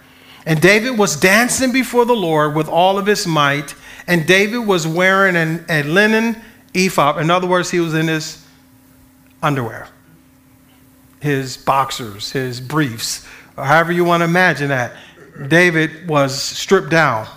And 0.46 0.62
David 0.62 0.98
was 0.98 1.18
dancing 1.18 1.74
before 1.74 2.06
the 2.06 2.16
Lord 2.16 2.56
with 2.56 2.70
all 2.70 2.98
of 2.98 3.06
his 3.06 3.28
might. 3.28 3.76
And 4.08 4.26
David 4.26 4.60
was 4.60 4.88
wearing 4.88 5.36
an, 5.36 5.66
a 5.68 5.84
linen 5.84 6.42
ephod. 6.74 7.22
In 7.22 7.30
other 7.30 7.48
words, 7.48 7.70
he 7.70 7.82
was 7.82 7.94
in 7.94 8.08
his 8.08 8.46
underwear, 9.44 9.90
his 11.20 11.58
boxers, 11.58 12.32
his 12.32 12.62
briefs, 12.62 13.28
or 13.58 13.66
however 13.66 13.92
you 13.92 14.06
want 14.06 14.22
to 14.22 14.26
imagine 14.26 14.70
that. 14.70 14.94
David 15.48 16.08
was 16.08 16.40
stripped 16.40 16.90
down. 16.90 17.28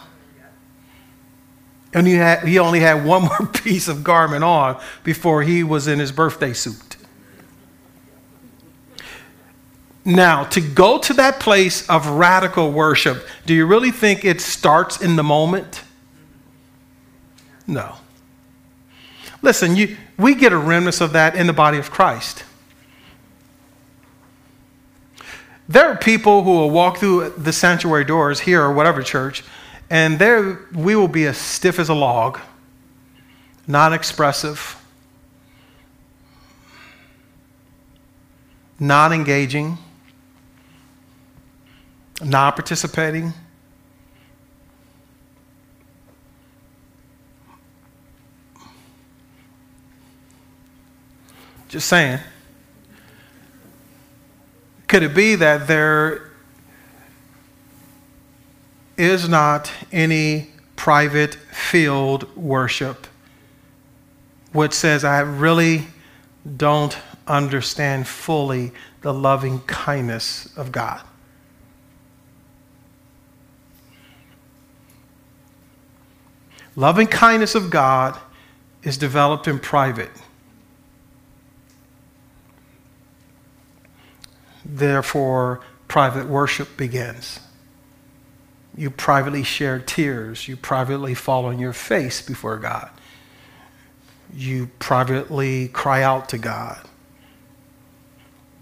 And 1.93 2.09
he, 2.09 2.15
had, 2.15 2.47
he 2.47 2.59
only 2.59 2.81
had 2.81 3.05
one 3.05 3.23
more 3.23 3.47
piece 3.53 3.87
of 3.87 4.03
garment 4.03 4.43
on 4.43 4.81
before 5.05 5.43
he 5.43 5.63
was 5.63 5.87
in 5.87 6.01
his 6.01 6.11
birthday 6.11 6.53
suit. 6.53 6.97
Now, 10.05 10.45
to 10.45 10.61
go 10.61 10.99
to 10.99 11.15
that 11.15 11.41
place 11.41 11.89
of 11.89 12.07
radical 12.07 12.71
worship, 12.73 13.27
do 13.47 13.55
you 13.55 13.65
really 13.65 13.91
think 13.91 14.25
it 14.25 14.41
starts 14.41 15.01
in 15.01 15.17
the 15.17 15.23
moment? 15.23 15.83
No. 17.67 17.97
Listen, 19.41 19.77
you, 19.77 19.97
we 20.19 20.35
get 20.35 20.53
a 20.53 20.59
remnant 20.59 21.01
of 21.01 21.13
that 21.13 21.37
in 21.37 21.47
the 21.47 21.53
body 21.55 21.79
of 21.79 21.91
Christ. 21.91 22.45
There 25.69 25.89
are 25.89 25.97
people 25.97 26.43
who 26.43 26.51
will 26.51 26.71
walk 26.71 26.99
through 26.99 27.31
the 27.31 27.53
sanctuary 27.53 28.05
doors 28.05 28.41
here 28.41 28.63
or 28.63 28.73
whatever 28.73 29.03
church, 29.03 29.43
and 29.89 30.19
there 30.19 30.61
we 30.75 30.95
will 30.95 31.09
be 31.09 31.27
as 31.27 31.39
stiff 31.39 31.79
as 31.79 31.89
a 31.89 31.95
log, 31.95 32.39
non 33.67 33.93
expressive, 33.93 34.77
non 38.79 39.13
engaging 39.13 39.79
not 42.23 42.57
participating. 42.57 43.33
Just 51.69 51.89
saying. 51.89 52.21
Could 54.95 55.03
it 55.03 55.13
be 55.13 55.35
that 55.35 55.67
there 55.67 56.31
is 58.97 59.29
not 59.29 59.73
any 59.91 60.53
private 60.77 61.35
field 61.35 62.33
worship 62.37 63.09
which 64.53 64.73
says, 64.73 65.03
I 65.03 65.19
really 65.19 65.89
don't 66.57 66.97
understand 67.27 68.07
fully 68.07 68.71
the 69.01 69.13
loving 69.13 69.63
kindness 69.63 70.57
of 70.57 70.71
God? 70.71 71.01
Loving 76.77 77.09
kindness 77.09 77.57
of 77.57 77.69
God 77.69 78.17
is 78.85 78.97
developed 78.97 79.49
in 79.49 79.59
private. 79.59 80.13
Therefore, 84.75 85.61
private 85.87 86.27
worship 86.27 86.77
begins. 86.77 87.39
You 88.77 88.91
privately 88.91 89.45
share 89.45 89.79
tears. 89.79 90.49
You 90.49 90.57
privately 90.57 91.15
fall 91.15 91.45
on 91.45 91.61
your 91.61 91.73
face 91.73 92.21
before 92.21 92.57
God. 92.57 92.91
You 94.35 94.69
privately 94.81 95.69
cry 95.69 96.03
out 96.03 96.29
to 96.31 96.39
God. 96.39 96.81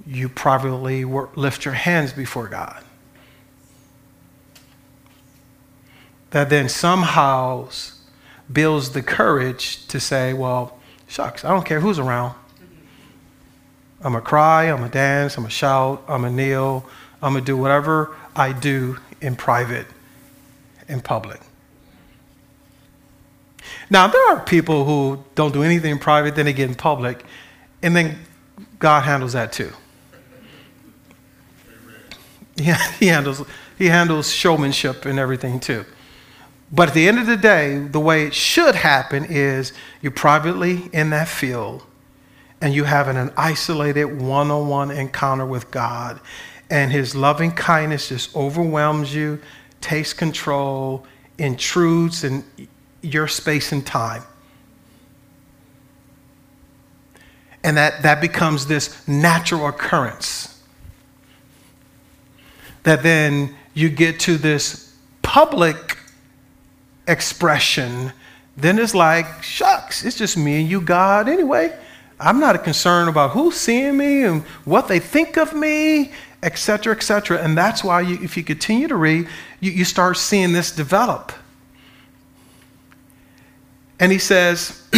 You 0.07 0.29
privately 0.29 1.07
lift 1.07 1.65
your 1.65 1.73
hands 1.73 2.13
before 2.13 2.47
God. 2.47 2.85
That 6.29 6.51
then 6.51 6.69
somehow 6.69 7.71
builds 8.53 8.91
the 8.91 9.03
courage 9.03 9.87
to 9.87 9.99
say, 9.99 10.35
well, 10.35 10.79
shucks, 11.09 11.43
I 11.43 11.49
don't 11.49 11.65
care 11.65 11.81
who's 11.81 11.99
around. 11.99 12.35
I'm 14.05 14.13
going 14.13 14.23
to 14.23 14.29
cry, 14.29 14.65
I'm 14.65 14.79
going 14.79 14.91
to 14.91 14.93
dance, 14.93 15.37
I'm 15.37 15.45
going 15.45 15.51
to 15.51 15.55
shout, 15.55 16.03
I'm 16.09 16.23
going 16.23 16.37
to 16.37 16.43
kneel, 16.43 16.85
I'm 17.23 17.33
going 17.33 17.45
to 17.45 17.47
do 17.47 17.57
whatever 17.57 18.17
I 18.35 18.53
do 18.53 18.99
in 19.21 19.37
private, 19.37 19.87
in 20.89 21.01
public. 21.01 21.41
Now, 23.89 24.09
there 24.09 24.31
are 24.31 24.45
people 24.45 24.85
who 24.85 25.23
don't 25.35 25.53
do 25.53 25.63
anything 25.63 25.93
in 25.93 25.99
private, 25.99 26.35
then 26.35 26.47
they 26.47 26.53
get 26.53 26.69
in 26.69 26.75
public, 26.75 27.25
and 27.83 27.95
then 27.95 28.19
God 28.79 29.03
handles 29.03 29.35
that 29.35 29.53
too. 29.53 29.73
Yeah, 32.57 32.83
he 32.99 33.07
handles, 33.07 33.45
he 33.79 33.87
handles 33.87 34.33
showmanship 34.33 35.05
and 35.05 35.19
everything 35.19 35.61
too. 35.61 35.85
But 36.73 36.89
at 36.89 36.95
the 36.95 37.07
end 37.07 37.19
of 37.19 37.27
the 37.27 37.37
day, 37.37 37.79
the 37.79 38.01
way 38.01 38.27
it 38.27 38.35
should 38.35 38.75
happen 38.75 39.27
is 39.27 39.73
you're 40.01 40.11
privately 40.11 40.89
in 40.93 41.11
that 41.11 41.29
field 41.29 41.85
and 42.63 42.73
you 42.73 42.85
having 42.85 43.17
an 43.17 43.33
isolated 43.37 44.05
one 44.05 44.51
on 44.53 44.69
one 44.69 44.93
encounter 44.93 45.45
with 45.45 45.71
God, 45.73 46.21
and 46.71 46.93
His 46.93 47.15
loving 47.15 47.51
kindness 47.51 48.09
just 48.09 48.35
overwhelms 48.37 49.13
you, 49.13 49.41
takes 49.81 50.13
control, 50.13 51.05
intrudes 51.39 52.23
in 52.23 52.45
your 53.03 53.27
space 53.27 53.73
and 53.73 53.85
time. 53.85 54.23
And 57.65 57.77
that, 57.77 58.05
that 58.05 58.21
becomes 58.21 58.67
this 58.67 59.07
natural 59.09 59.67
occurrence. 59.67 60.63
That 62.85 63.03
then 63.03 63.57
you 63.75 63.89
get 63.89 64.21
to 64.21 64.37
this 64.39 64.97
public 65.23 65.99
expression, 67.09 68.13
then 68.57 68.79
it's 68.79 68.95
like, 68.95 69.43
shucks, 69.43 70.05
it's 70.05 70.17
just 70.17 70.37
me 70.37 70.61
and 70.61 70.71
you, 70.71 70.81
God, 70.81 71.29
anyway. 71.29 71.77
I'm 72.23 72.39
not 72.39 72.63
concerned 72.63 73.09
about 73.09 73.33
who's 73.33 73.57
seeing 73.57 73.97
me 73.97 74.23
and 74.23 74.43
what 74.65 74.87
they 74.87 75.01
think 75.01 75.37
of 75.37 75.53
me, 75.55 76.13
etc., 76.43 76.95
etc. 76.95 77.43
And 77.43 77.59
that's 77.59 77.83
why, 77.83 78.01
you, 78.03 78.19
if 78.23 78.37
you 78.37 78.45
continue 78.45 78.87
to 78.89 78.97
read, 78.97 79.29
you, 79.61 79.73
you 79.73 79.85
start 79.85 80.17
seeing 80.17 80.53
this 80.53 80.71
develop. 80.71 81.33
And 83.99 84.13
he 84.13 84.19
says, 84.19 84.87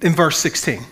in 0.00 0.12
verse 0.12 0.38
16, 0.38 0.82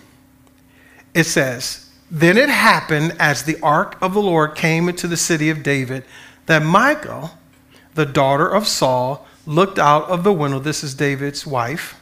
it 1.14 1.24
says, 1.24 1.90
Then 2.10 2.36
it 2.38 2.48
happened 2.48 3.16
as 3.18 3.44
the 3.44 3.60
ark 3.62 3.96
of 4.02 4.14
the 4.14 4.22
Lord 4.22 4.54
came 4.54 4.88
into 4.88 5.06
the 5.06 5.16
city 5.16 5.48
of 5.50 5.62
David 5.62 6.04
that 6.46 6.62
Michal, 6.62 7.30
the 7.94 8.06
daughter 8.06 8.48
of 8.48 8.66
Saul, 8.66 9.26
looked 9.46 9.78
out 9.78 10.08
of 10.08 10.24
the 10.24 10.32
window. 10.32 10.58
This 10.58 10.84
is 10.84 10.94
David's 10.94 11.46
wife. 11.46 11.98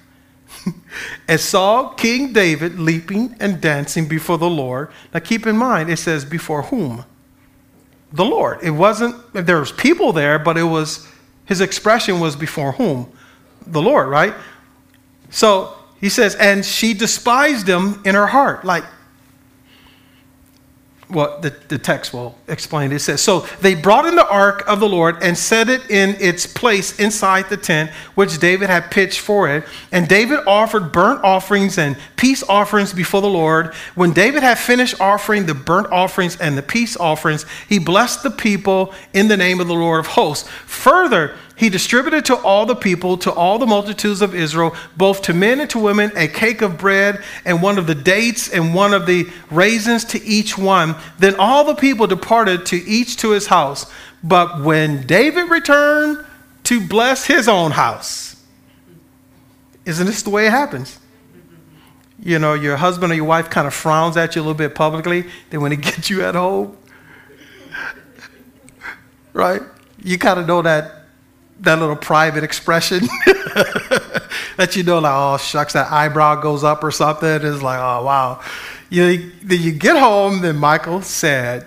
and 1.29 1.41
saw 1.41 1.91
King 1.91 2.33
David 2.33 2.79
leaping 2.79 3.37
and 3.41 3.61
dancing 3.61 4.09
before 4.09 4.39
the 4.39 4.51
Lord. 4.51 4.91
Now 5.15 5.21
keep 5.21 5.47
in 5.47 5.57
mind, 5.57 5.91
it 5.91 5.99
says 5.99 6.25
before 6.25 6.63
whom? 6.63 7.05
The 8.13 8.25
Lord. 8.25 8.59
It 8.63 8.71
wasn't, 8.71 9.17
there 9.33 9.61
was 9.61 9.73
people 9.73 10.13
there, 10.13 10.39
but 10.39 10.59
it 10.59 10.65
was, 10.65 11.07
his 11.47 11.61
expression 11.61 12.21
was 12.21 12.35
before 12.37 12.73
whom? 12.73 13.11
The 13.67 13.81
Lord, 13.81 14.09
right? 14.09 14.35
So 15.31 15.77
he 16.01 16.09
says, 16.09 16.35
and 16.35 16.65
she 16.65 16.95
despised 16.95 17.69
him 17.69 18.03
in 18.05 18.15
her 18.15 18.27
heart. 18.27 18.65
Like, 18.65 18.85
what 21.11 21.43
the, 21.43 21.55
the 21.69 21.79
text 21.79 22.13
will 22.13 22.37
explain. 22.49 22.93
It 22.93 23.01
says, 23.01 23.21
So 23.21 23.41
they 23.61 23.75
brought 23.75 24.07
in 24.07 24.17
the 24.17 24.29
ark 24.29 24.65
of 24.67 24.81
the 24.81 24.89
Lord 24.89 25.17
and 25.23 25.37
set 25.37 25.69
it 25.69 25.91
in 25.91 26.17
its 26.21 26.47
place 26.47 26.99
inside 26.99 27.49
the 27.49 27.57
tent 27.57 27.91
which 28.15 28.39
David 28.39 28.71
had 28.71 28.91
pitched 28.91 29.21
for 29.21 29.49
it. 29.49 29.65
And 29.93 30.09
David 30.09 30.41
offered 30.47 30.93
burnt 30.93 31.23
offerings 31.25 31.79
and 31.79 31.97
peace 32.17 32.43
offerings 32.49 32.93
before 32.93 33.21
the 33.21 33.29
Lord. 33.29 33.75
When 33.95 34.13
David 34.13 34.43
had 34.43 34.59
finished 34.59 35.01
offering 35.01 35.47
the 35.47 35.55
burnt 35.55 35.89
offerings 35.93 36.39
and 36.41 36.57
the 36.57 36.63
peace 36.63 36.97
offerings, 36.97 37.47
he 37.69 37.79
blessed 37.79 38.23
the 38.23 38.31
people 38.31 38.95
in 39.13 39.29
the 39.29 39.37
name 39.37 39.61
of 39.61 39.69
the 39.69 39.75
Lord 39.75 40.01
of 40.01 40.07
hosts. 40.07 40.49
Further, 40.67 41.35
he 41.61 41.69
distributed 41.69 42.25
to 42.25 42.37
all 42.37 42.65
the 42.65 42.75
people, 42.75 43.19
to 43.19 43.31
all 43.31 43.59
the 43.59 43.67
multitudes 43.67 44.23
of 44.23 44.35
Israel, 44.35 44.75
both 44.97 45.21
to 45.21 45.35
men 45.35 45.61
and 45.61 45.69
to 45.69 45.79
women, 45.79 46.11
a 46.17 46.27
cake 46.27 46.63
of 46.63 46.79
bread 46.79 47.23
and 47.45 47.61
one 47.61 47.77
of 47.77 47.87
the 47.87 47.95
dates 47.95 48.49
and 48.49 48.75
one 48.75 48.95
of 48.95 49.05
the 49.05 49.29
raisins 49.51 50.07
to 50.07 50.25
each 50.25 50.57
one. 50.57 50.97
Then 51.19 51.35
all 51.35 51.65
the 51.65 51.75
people 51.75 52.07
departed 52.07 52.65
to 52.67 52.77
each 52.77 53.19
to 53.19 53.33
his 53.33 53.49
house. 53.49 53.93
But 54.25 54.63
when 54.63 55.07
David 55.07 55.51
returned 55.51 56.25
to 56.65 56.81
bless 56.81 57.27
his 57.27 57.47
own 57.47 57.73
house, 57.73 58.43
isn't 59.85 60.07
this 60.07 60.23
the 60.23 60.31
way 60.31 60.47
it 60.47 60.53
happens? 60.53 60.99
You 62.19 62.39
know, 62.39 62.55
your 62.55 62.79
husband 62.79 63.13
or 63.13 63.17
your 63.17 63.27
wife 63.27 63.51
kind 63.51 63.67
of 63.67 63.75
frowns 63.75 64.17
at 64.17 64.35
you 64.35 64.41
a 64.41 64.45
little 64.45 64.55
bit 64.55 64.75
publicly, 64.75 65.27
then 65.51 65.61
when 65.61 65.73
he 65.73 65.77
gets 65.77 66.09
you 66.09 66.25
at 66.25 66.35
home, 66.35 66.75
right? 69.35 69.61
You 70.03 70.17
kind 70.17 70.41
of 70.41 70.47
know 70.47 70.63
that 70.63 71.00
that 71.61 71.79
little 71.79 71.97
private 71.97 72.43
expression 72.43 73.01
that 74.57 74.73
you 74.75 74.83
know, 74.83 74.99
like, 74.99 75.13
oh, 75.15 75.37
shucks, 75.37 75.75
that 75.75 75.93
eyebrow 75.93 76.41
goes 76.41 76.65
up 76.65 76.83
or 76.83 76.91
something. 76.91 77.29
It's 77.29 77.63
like, 77.63 77.79
oh, 77.79 78.05
wow. 78.05 78.41
You, 78.89 79.31
then 79.43 79.61
you 79.61 79.73
get 79.73 79.99
home, 79.99 80.41
then 80.41 80.59
Michal 80.59 81.03
said, 81.03 81.67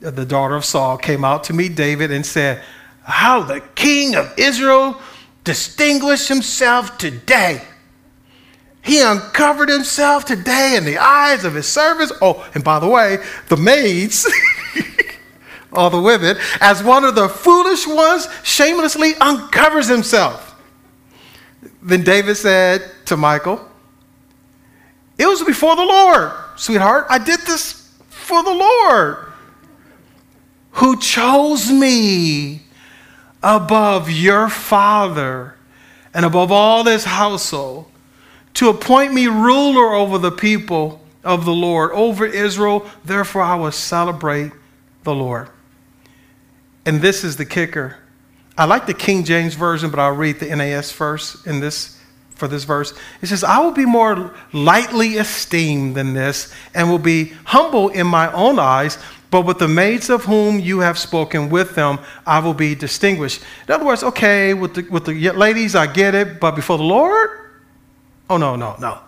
the 0.00 0.26
daughter 0.26 0.56
of 0.56 0.64
Saul 0.64 0.98
came 0.98 1.24
out 1.24 1.44
to 1.44 1.52
meet 1.52 1.76
David 1.76 2.10
and 2.10 2.26
said, 2.26 2.62
How 3.04 3.42
the 3.42 3.60
king 3.74 4.16
of 4.16 4.32
Israel 4.36 5.00
distinguished 5.44 6.28
himself 6.28 6.98
today. 6.98 7.62
He 8.82 9.00
uncovered 9.00 9.68
himself 9.68 10.24
today 10.24 10.74
in 10.76 10.84
the 10.84 10.98
eyes 10.98 11.44
of 11.44 11.54
his 11.54 11.68
servants. 11.68 12.12
Oh, 12.20 12.48
and 12.54 12.64
by 12.64 12.80
the 12.80 12.88
way, 12.88 13.18
the 13.48 13.56
maids. 13.56 14.28
all 15.72 15.90
the 15.90 16.00
women, 16.00 16.36
as 16.60 16.82
one 16.82 17.04
of 17.04 17.14
the 17.14 17.28
foolish 17.28 17.86
ones 17.86 18.28
shamelessly 18.42 19.14
uncovers 19.16 19.88
himself. 19.88 20.54
Then 21.82 22.04
David 22.04 22.36
said 22.36 22.90
to 23.06 23.16
Michal, 23.16 23.60
It 25.18 25.26
was 25.26 25.42
before 25.42 25.76
the 25.76 25.84
Lord, 25.84 26.32
sweetheart. 26.56 27.06
I 27.10 27.18
did 27.18 27.40
this 27.40 27.90
for 28.08 28.42
the 28.42 28.54
Lord, 28.54 29.32
who 30.72 30.98
chose 30.98 31.70
me 31.70 32.62
above 33.42 34.10
your 34.10 34.48
father 34.48 35.56
and 36.14 36.24
above 36.24 36.52
all 36.52 36.84
this 36.84 37.04
household 37.04 37.86
to 38.54 38.68
appoint 38.68 39.12
me 39.12 39.26
ruler 39.26 39.94
over 39.94 40.18
the 40.18 40.30
people 40.30 41.00
of 41.24 41.44
the 41.44 41.52
Lord, 41.52 41.90
over 41.92 42.26
Israel. 42.26 42.86
Therefore, 43.04 43.42
I 43.42 43.54
will 43.54 43.72
celebrate 43.72 44.52
the 45.04 45.14
Lord. 45.14 45.48
And 46.84 47.00
this 47.00 47.24
is 47.24 47.36
the 47.36 47.44
kicker. 47.44 47.96
I 48.56 48.64
like 48.64 48.86
the 48.86 48.94
King 48.94 49.24
James 49.24 49.54
Version, 49.54 49.90
but 49.90 49.98
I'll 49.98 50.14
read 50.14 50.40
the 50.40 50.54
NAS 50.54 50.92
first 50.92 51.46
in 51.46 51.60
this 51.60 51.98
for 52.34 52.48
this 52.48 52.64
verse. 52.64 52.92
It 53.20 53.28
says, 53.28 53.44
I 53.44 53.60
will 53.60 53.70
be 53.70 53.84
more 53.84 54.34
lightly 54.52 55.10
esteemed 55.10 55.94
than 55.94 56.12
this, 56.12 56.52
and 56.74 56.90
will 56.90 56.98
be 56.98 57.34
humble 57.44 57.88
in 57.90 58.06
my 58.06 58.32
own 58.32 58.58
eyes, 58.58 58.98
but 59.30 59.42
with 59.42 59.60
the 59.60 59.68
maids 59.68 60.10
of 60.10 60.24
whom 60.24 60.58
you 60.58 60.80
have 60.80 60.98
spoken 60.98 61.50
with 61.50 61.76
them, 61.76 62.00
I 62.26 62.40
will 62.40 62.52
be 62.52 62.74
distinguished. 62.74 63.42
In 63.68 63.74
other 63.74 63.84
words, 63.84 64.02
okay, 64.02 64.54
with 64.54 64.74
the, 64.74 64.82
with 64.90 65.04
the 65.04 65.30
ladies, 65.30 65.76
I 65.76 65.86
get 65.86 66.16
it, 66.16 66.40
but 66.40 66.56
before 66.56 66.78
the 66.78 66.84
Lord? 66.84 67.30
Oh, 68.28 68.38
no, 68.38 68.56
no, 68.56 68.74
no. 68.80 68.98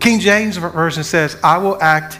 King 0.00 0.20
James 0.20 0.56
Version 0.56 1.04
says, 1.04 1.36
I 1.44 1.58
will 1.58 1.80
act 1.82 2.18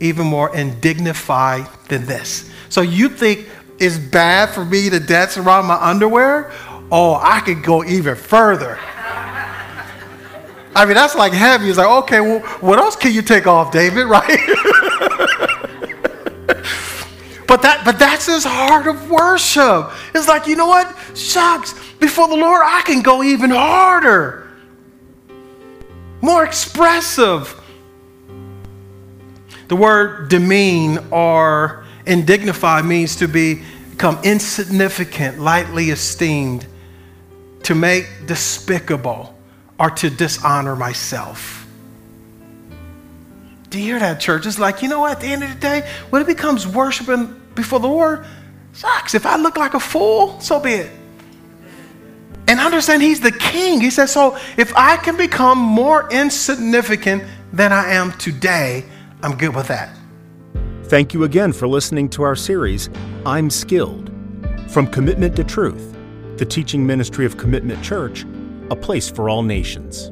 even 0.00 0.26
more 0.26 0.54
indignified 0.56 1.68
than 1.88 2.06
this. 2.06 2.50
So 2.68 2.80
you 2.80 3.08
think 3.08 3.48
it's 3.78 3.98
bad 3.98 4.50
for 4.50 4.64
me 4.64 4.90
to 4.90 4.98
dance 4.98 5.36
around 5.36 5.66
my 5.66 5.76
underwear? 5.76 6.52
Oh, 6.90 7.14
I 7.14 7.40
could 7.40 7.62
go 7.62 7.84
even 7.84 8.16
further. 8.16 8.78
I 10.74 10.84
mean, 10.84 10.94
that's 10.94 11.14
like 11.14 11.32
heavy. 11.32 11.68
It's 11.68 11.78
like, 11.78 12.04
okay, 12.04 12.20
well, 12.20 12.40
what 12.60 12.78
else 12.78 12.96
can 12.96 13.12
you 13.12 13.22
take 13.22 13.46
off, 13.46 13.72
David, 13.72 14.04
right? 14.06 14.38
but 17.46 17.62
that 17.62 17.82
but 17.84 17.98
that's 17.98 18.26
his 18.26 18.44
heart 18.44 18.86
of 18.86 19.10
worship. 19.10 19.90
It's 20.14 20.28
like, 20.28 20.46
you 20.46 20.56
know 20.56 20.66
what? 20.66 20.96
Shucks, 21.16 21.74
before 21.98 22.28
the 22.28 22.36
Lord, 22.36 22.62
I 22.64 22.82
can 22.82 23.02
go 23.02 23.22
even 23.22 23.50
harder. 23.50 24.48
More 26.20 26.44
expressive. 26.44 27.59
The 29.70 29.76
word 29.76 30.28
demean 30.28 30.98
or 31.12 31.84
Indignify 32.04 32.84
means 32.84 33.14
to 33.16 33.28
be, 33.28 33.62
become 33.90 34.18
insignificant, 34.24 35.38
lightly 35.38 35.90
esteemed, 35.90 36.66
to 37.62 37.76
make 37.76 38.08
despicable, 38.26 39.32
or 39.78 39.90
to 39.90 40.10
dishonor 40.10 40.74
myself. 40.74 41.68
Do 43.68 43.78
you 43.78 43.84
hear 43.84 44.00
that, 44.00 44.18
church? 44.18 44.44
It's 44.44 44.58
like, 44.58 44.82
you 44.82 44.88
know 44.88 44.98
what, 44.98 45.12
at 45.12 45.20
the 45.20 45.28
end 45.28 45.44
of 45.44 45.50
the 45.50 45.60
day, 45.60 45.88
when 46.10 46.20
it 46.20 46.26
becomes 46.26 46.66
worshiping 46.66 47.40
before 47.54 47.78
the 47.78 47.86
Lord, 47.86 48.26
sucks. 48.72 49.14
If 49.14 49.24
I 49.24 49.36
look 49.36 49.56
like 49.56 49.74
a 49.74 49.80
fool, 49.80 50.40
so 50.40 50.58
be 50.58 50.72
it. 50.72 50.90
And 52.48 52.58
understand 52.58 53.02
he's 53.02 53.20
the 53.20 53.30
king. 53.30 53.80
He 53.80 53.90
says, 53.90 54.10
so 54.10 54.36
if 54.56 54.74
I 54.74 54.96
can 54.96 55.16
become 55.16 55.58
more 55.58 56.10
insignificant 56.10 57.22
than 57.52 57.72
I 57.72 57.92
am 57.92 58.10
today, 58.14 58.86
I'm 59.22 59.36
good 59.36 59.54
with 59.54 59.68
that. 59.68 59.94
Thank 60.84 61.12
you 61.12 61.24
again 61.24 61.52
for 61.52 61.68
listening 61.68 62.08
to 62.10 62.22
our 62.22 62.34
series, 62.34 62.88
I'm 63.26 63.50
Skilled. 63.50 64.10
From 64.68 64.86
Commitment 64.86 65.36
to 65.36 65.44
Truth, 65.44 65.94
the 66.38 66.46
teaching 66.46 66.86
ministry 66.86 67.26
of 67.26 67.36
Commitment 67.36 67.84
Church, 67.84 68.24
a 68.70 68.76
place 68.76 69.10
for 69.10 69.28
all 69.28 69.42
nations. 69.42 70.10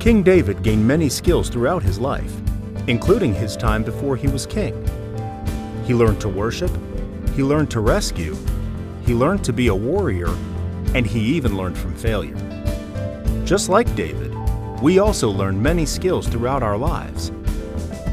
King 0.00 0.22
David 0.22 0.62
gained 0.62 0.88
many 0.88 1.10
skills 1.10 1.50
throughout 1.50 1.82
his 1.82 1.98
life, 1.98 2.32
including 2.86 3.34
his 3.34 3.58
time 3.58 3.82
before 3.82 4.16
he 4.16 4.26
was 4.26 4.46
king. 4.46 4.74
He 5.84 5.92
learned 5.92 6.20
to 6.22 6.30
worship, 6.30 6.70
he 7.36 7.42
learned 7.42 7.70
to 7.72 7.80
rescue, 7.80 8.34
he 9.04 9.12
learned 9.12 9.44
to 9.44 9.52
be 9.52 9.66
a 9.66 9.74
warrior, 9.74 10.30
and 10.94 11.06
he 11.06 11.20
even 11.20 11.58
learned 11.58 11.76
from 11.76 11.94
failure. 11.94 12.38
Just 13.44 13.68
like 13.68 13.94
David, 13.94 14.34
we 14.80 14.98
also 14.98 15.28
learn 15.28 15.60
many 15.60 15.84
skills 15.84 16.26
throughout 16.26 16.62
our 16.62 16.78
lives 16.78 17.30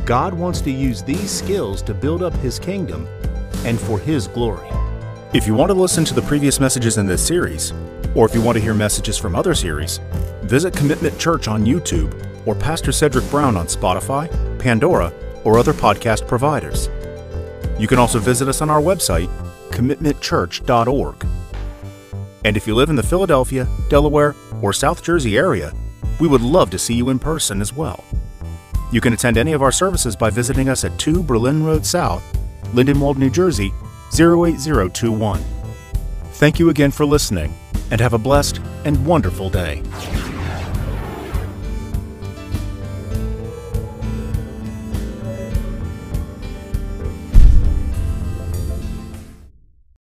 God 0.10 0.34
wants 0.34 0.60
to 0.62 0.72
use 0.72 1.04
these 1.04 1.30
skills 1.30 1.84
to 1.84 1.94
build 1.94 2.24
up 2.24 2.34
His 2.38 2.58
kingdom 2.58 3.08
and 3.64 3.80
for 3.80 4.00
His 4.00 4.28
glory. 4.28 4.68
If 5.36 5.46
you 5.46 5.54
want 5.54 5.70
to 5.70 5.76
listen 5.76 6.04
to 6.06 6.16
the 6.16 6.24
previous 6.24 6.60
messages 6.60 6.98
in 6.98 7.06
this 7.06 7.24
series, 7.24 7.74
or 8.16 8.26
if 8.26 8.34
you 8.34 8.42
want 8.42 8.58
to 8.58 8.64
hear 8.64 8.74
messages 8.74 9.20
from 9.20 9.36
other 9.36 9.54
series, 9.54 10.00
visit 10.42 10.76
Commitment 10.76 11.20
Church 11.20 11.48
on 11.48 11.64
YouTube 11.64 12.12
or 12.48 12.56
Pastor 12.56 12.92
Cedric 12.92 13.30
Brown 13.30 13.56
on 13.56 13.68
Spotify, 13.68 14.28
Pandora, 14.58 15.14
or 15.44 15.60
other 15.60 15.74
podcast 15.74 16.28
providers. 16.28 16.90
You 17.78 17.88
can 17.88 18.00
also 18.00 18.18
visit 18.18 18.48
us 18.48 18.64
on 18.64 18.72
our 18.72 18.82
website, 18.82 19.30
commitmentchurch.org. 19.70 21.28
And 22.46 22.58
if 22.58 22.66
you 22.66 22.74
live 22.74 22.90
in 22.90 22.96
the 22.96 23.04
Philadelphia, 23.04 23.68
Delaware, 23.92 24.34
or 24.64 24.74
South 24.74 25.04
Jersey 25.04 25.38
area, 25.38 25.72
we 26.20 26.28
would 26.28 26.42
love 26.42 26.72
to 26.72 26.80
see 26.80 26.96
you 26.96 27.12
in 27.12 27.20
person 27.20 27.62
as 27.62 27.74
well. 27.74 28.04
You 28.92 29.02
can 29.02 29.14
attend 29.14 29.38
any 29.38 29.54
of 29.54 29.62
our 29.62 29.72
services 29.72 30.16
by 30.16 30.32
visiting 30.32 30.68
us 30.68 30.84
at 30.84 30.98
2 30.98 31.22
Berlin 31.22 31.64
Road 31.64 31.86
South, 31.86 32.24
Lindenwold, 32.74 33.18
New 33.18 33.30
Jersey 33.30 33.72
08021. 34.14 35.40
Thank 36.34 36.58
you 36.58 36.70
again 36.70 36.90
for 36.90 37.06
listening, 37.06 37.54
and 37.92 38.02
have 38.02 38.14
a 38.14 38.18
blessed 38.18 38.60
and 38.86 39.06
wonderful 39.06 39.50
day. 39.50 39.84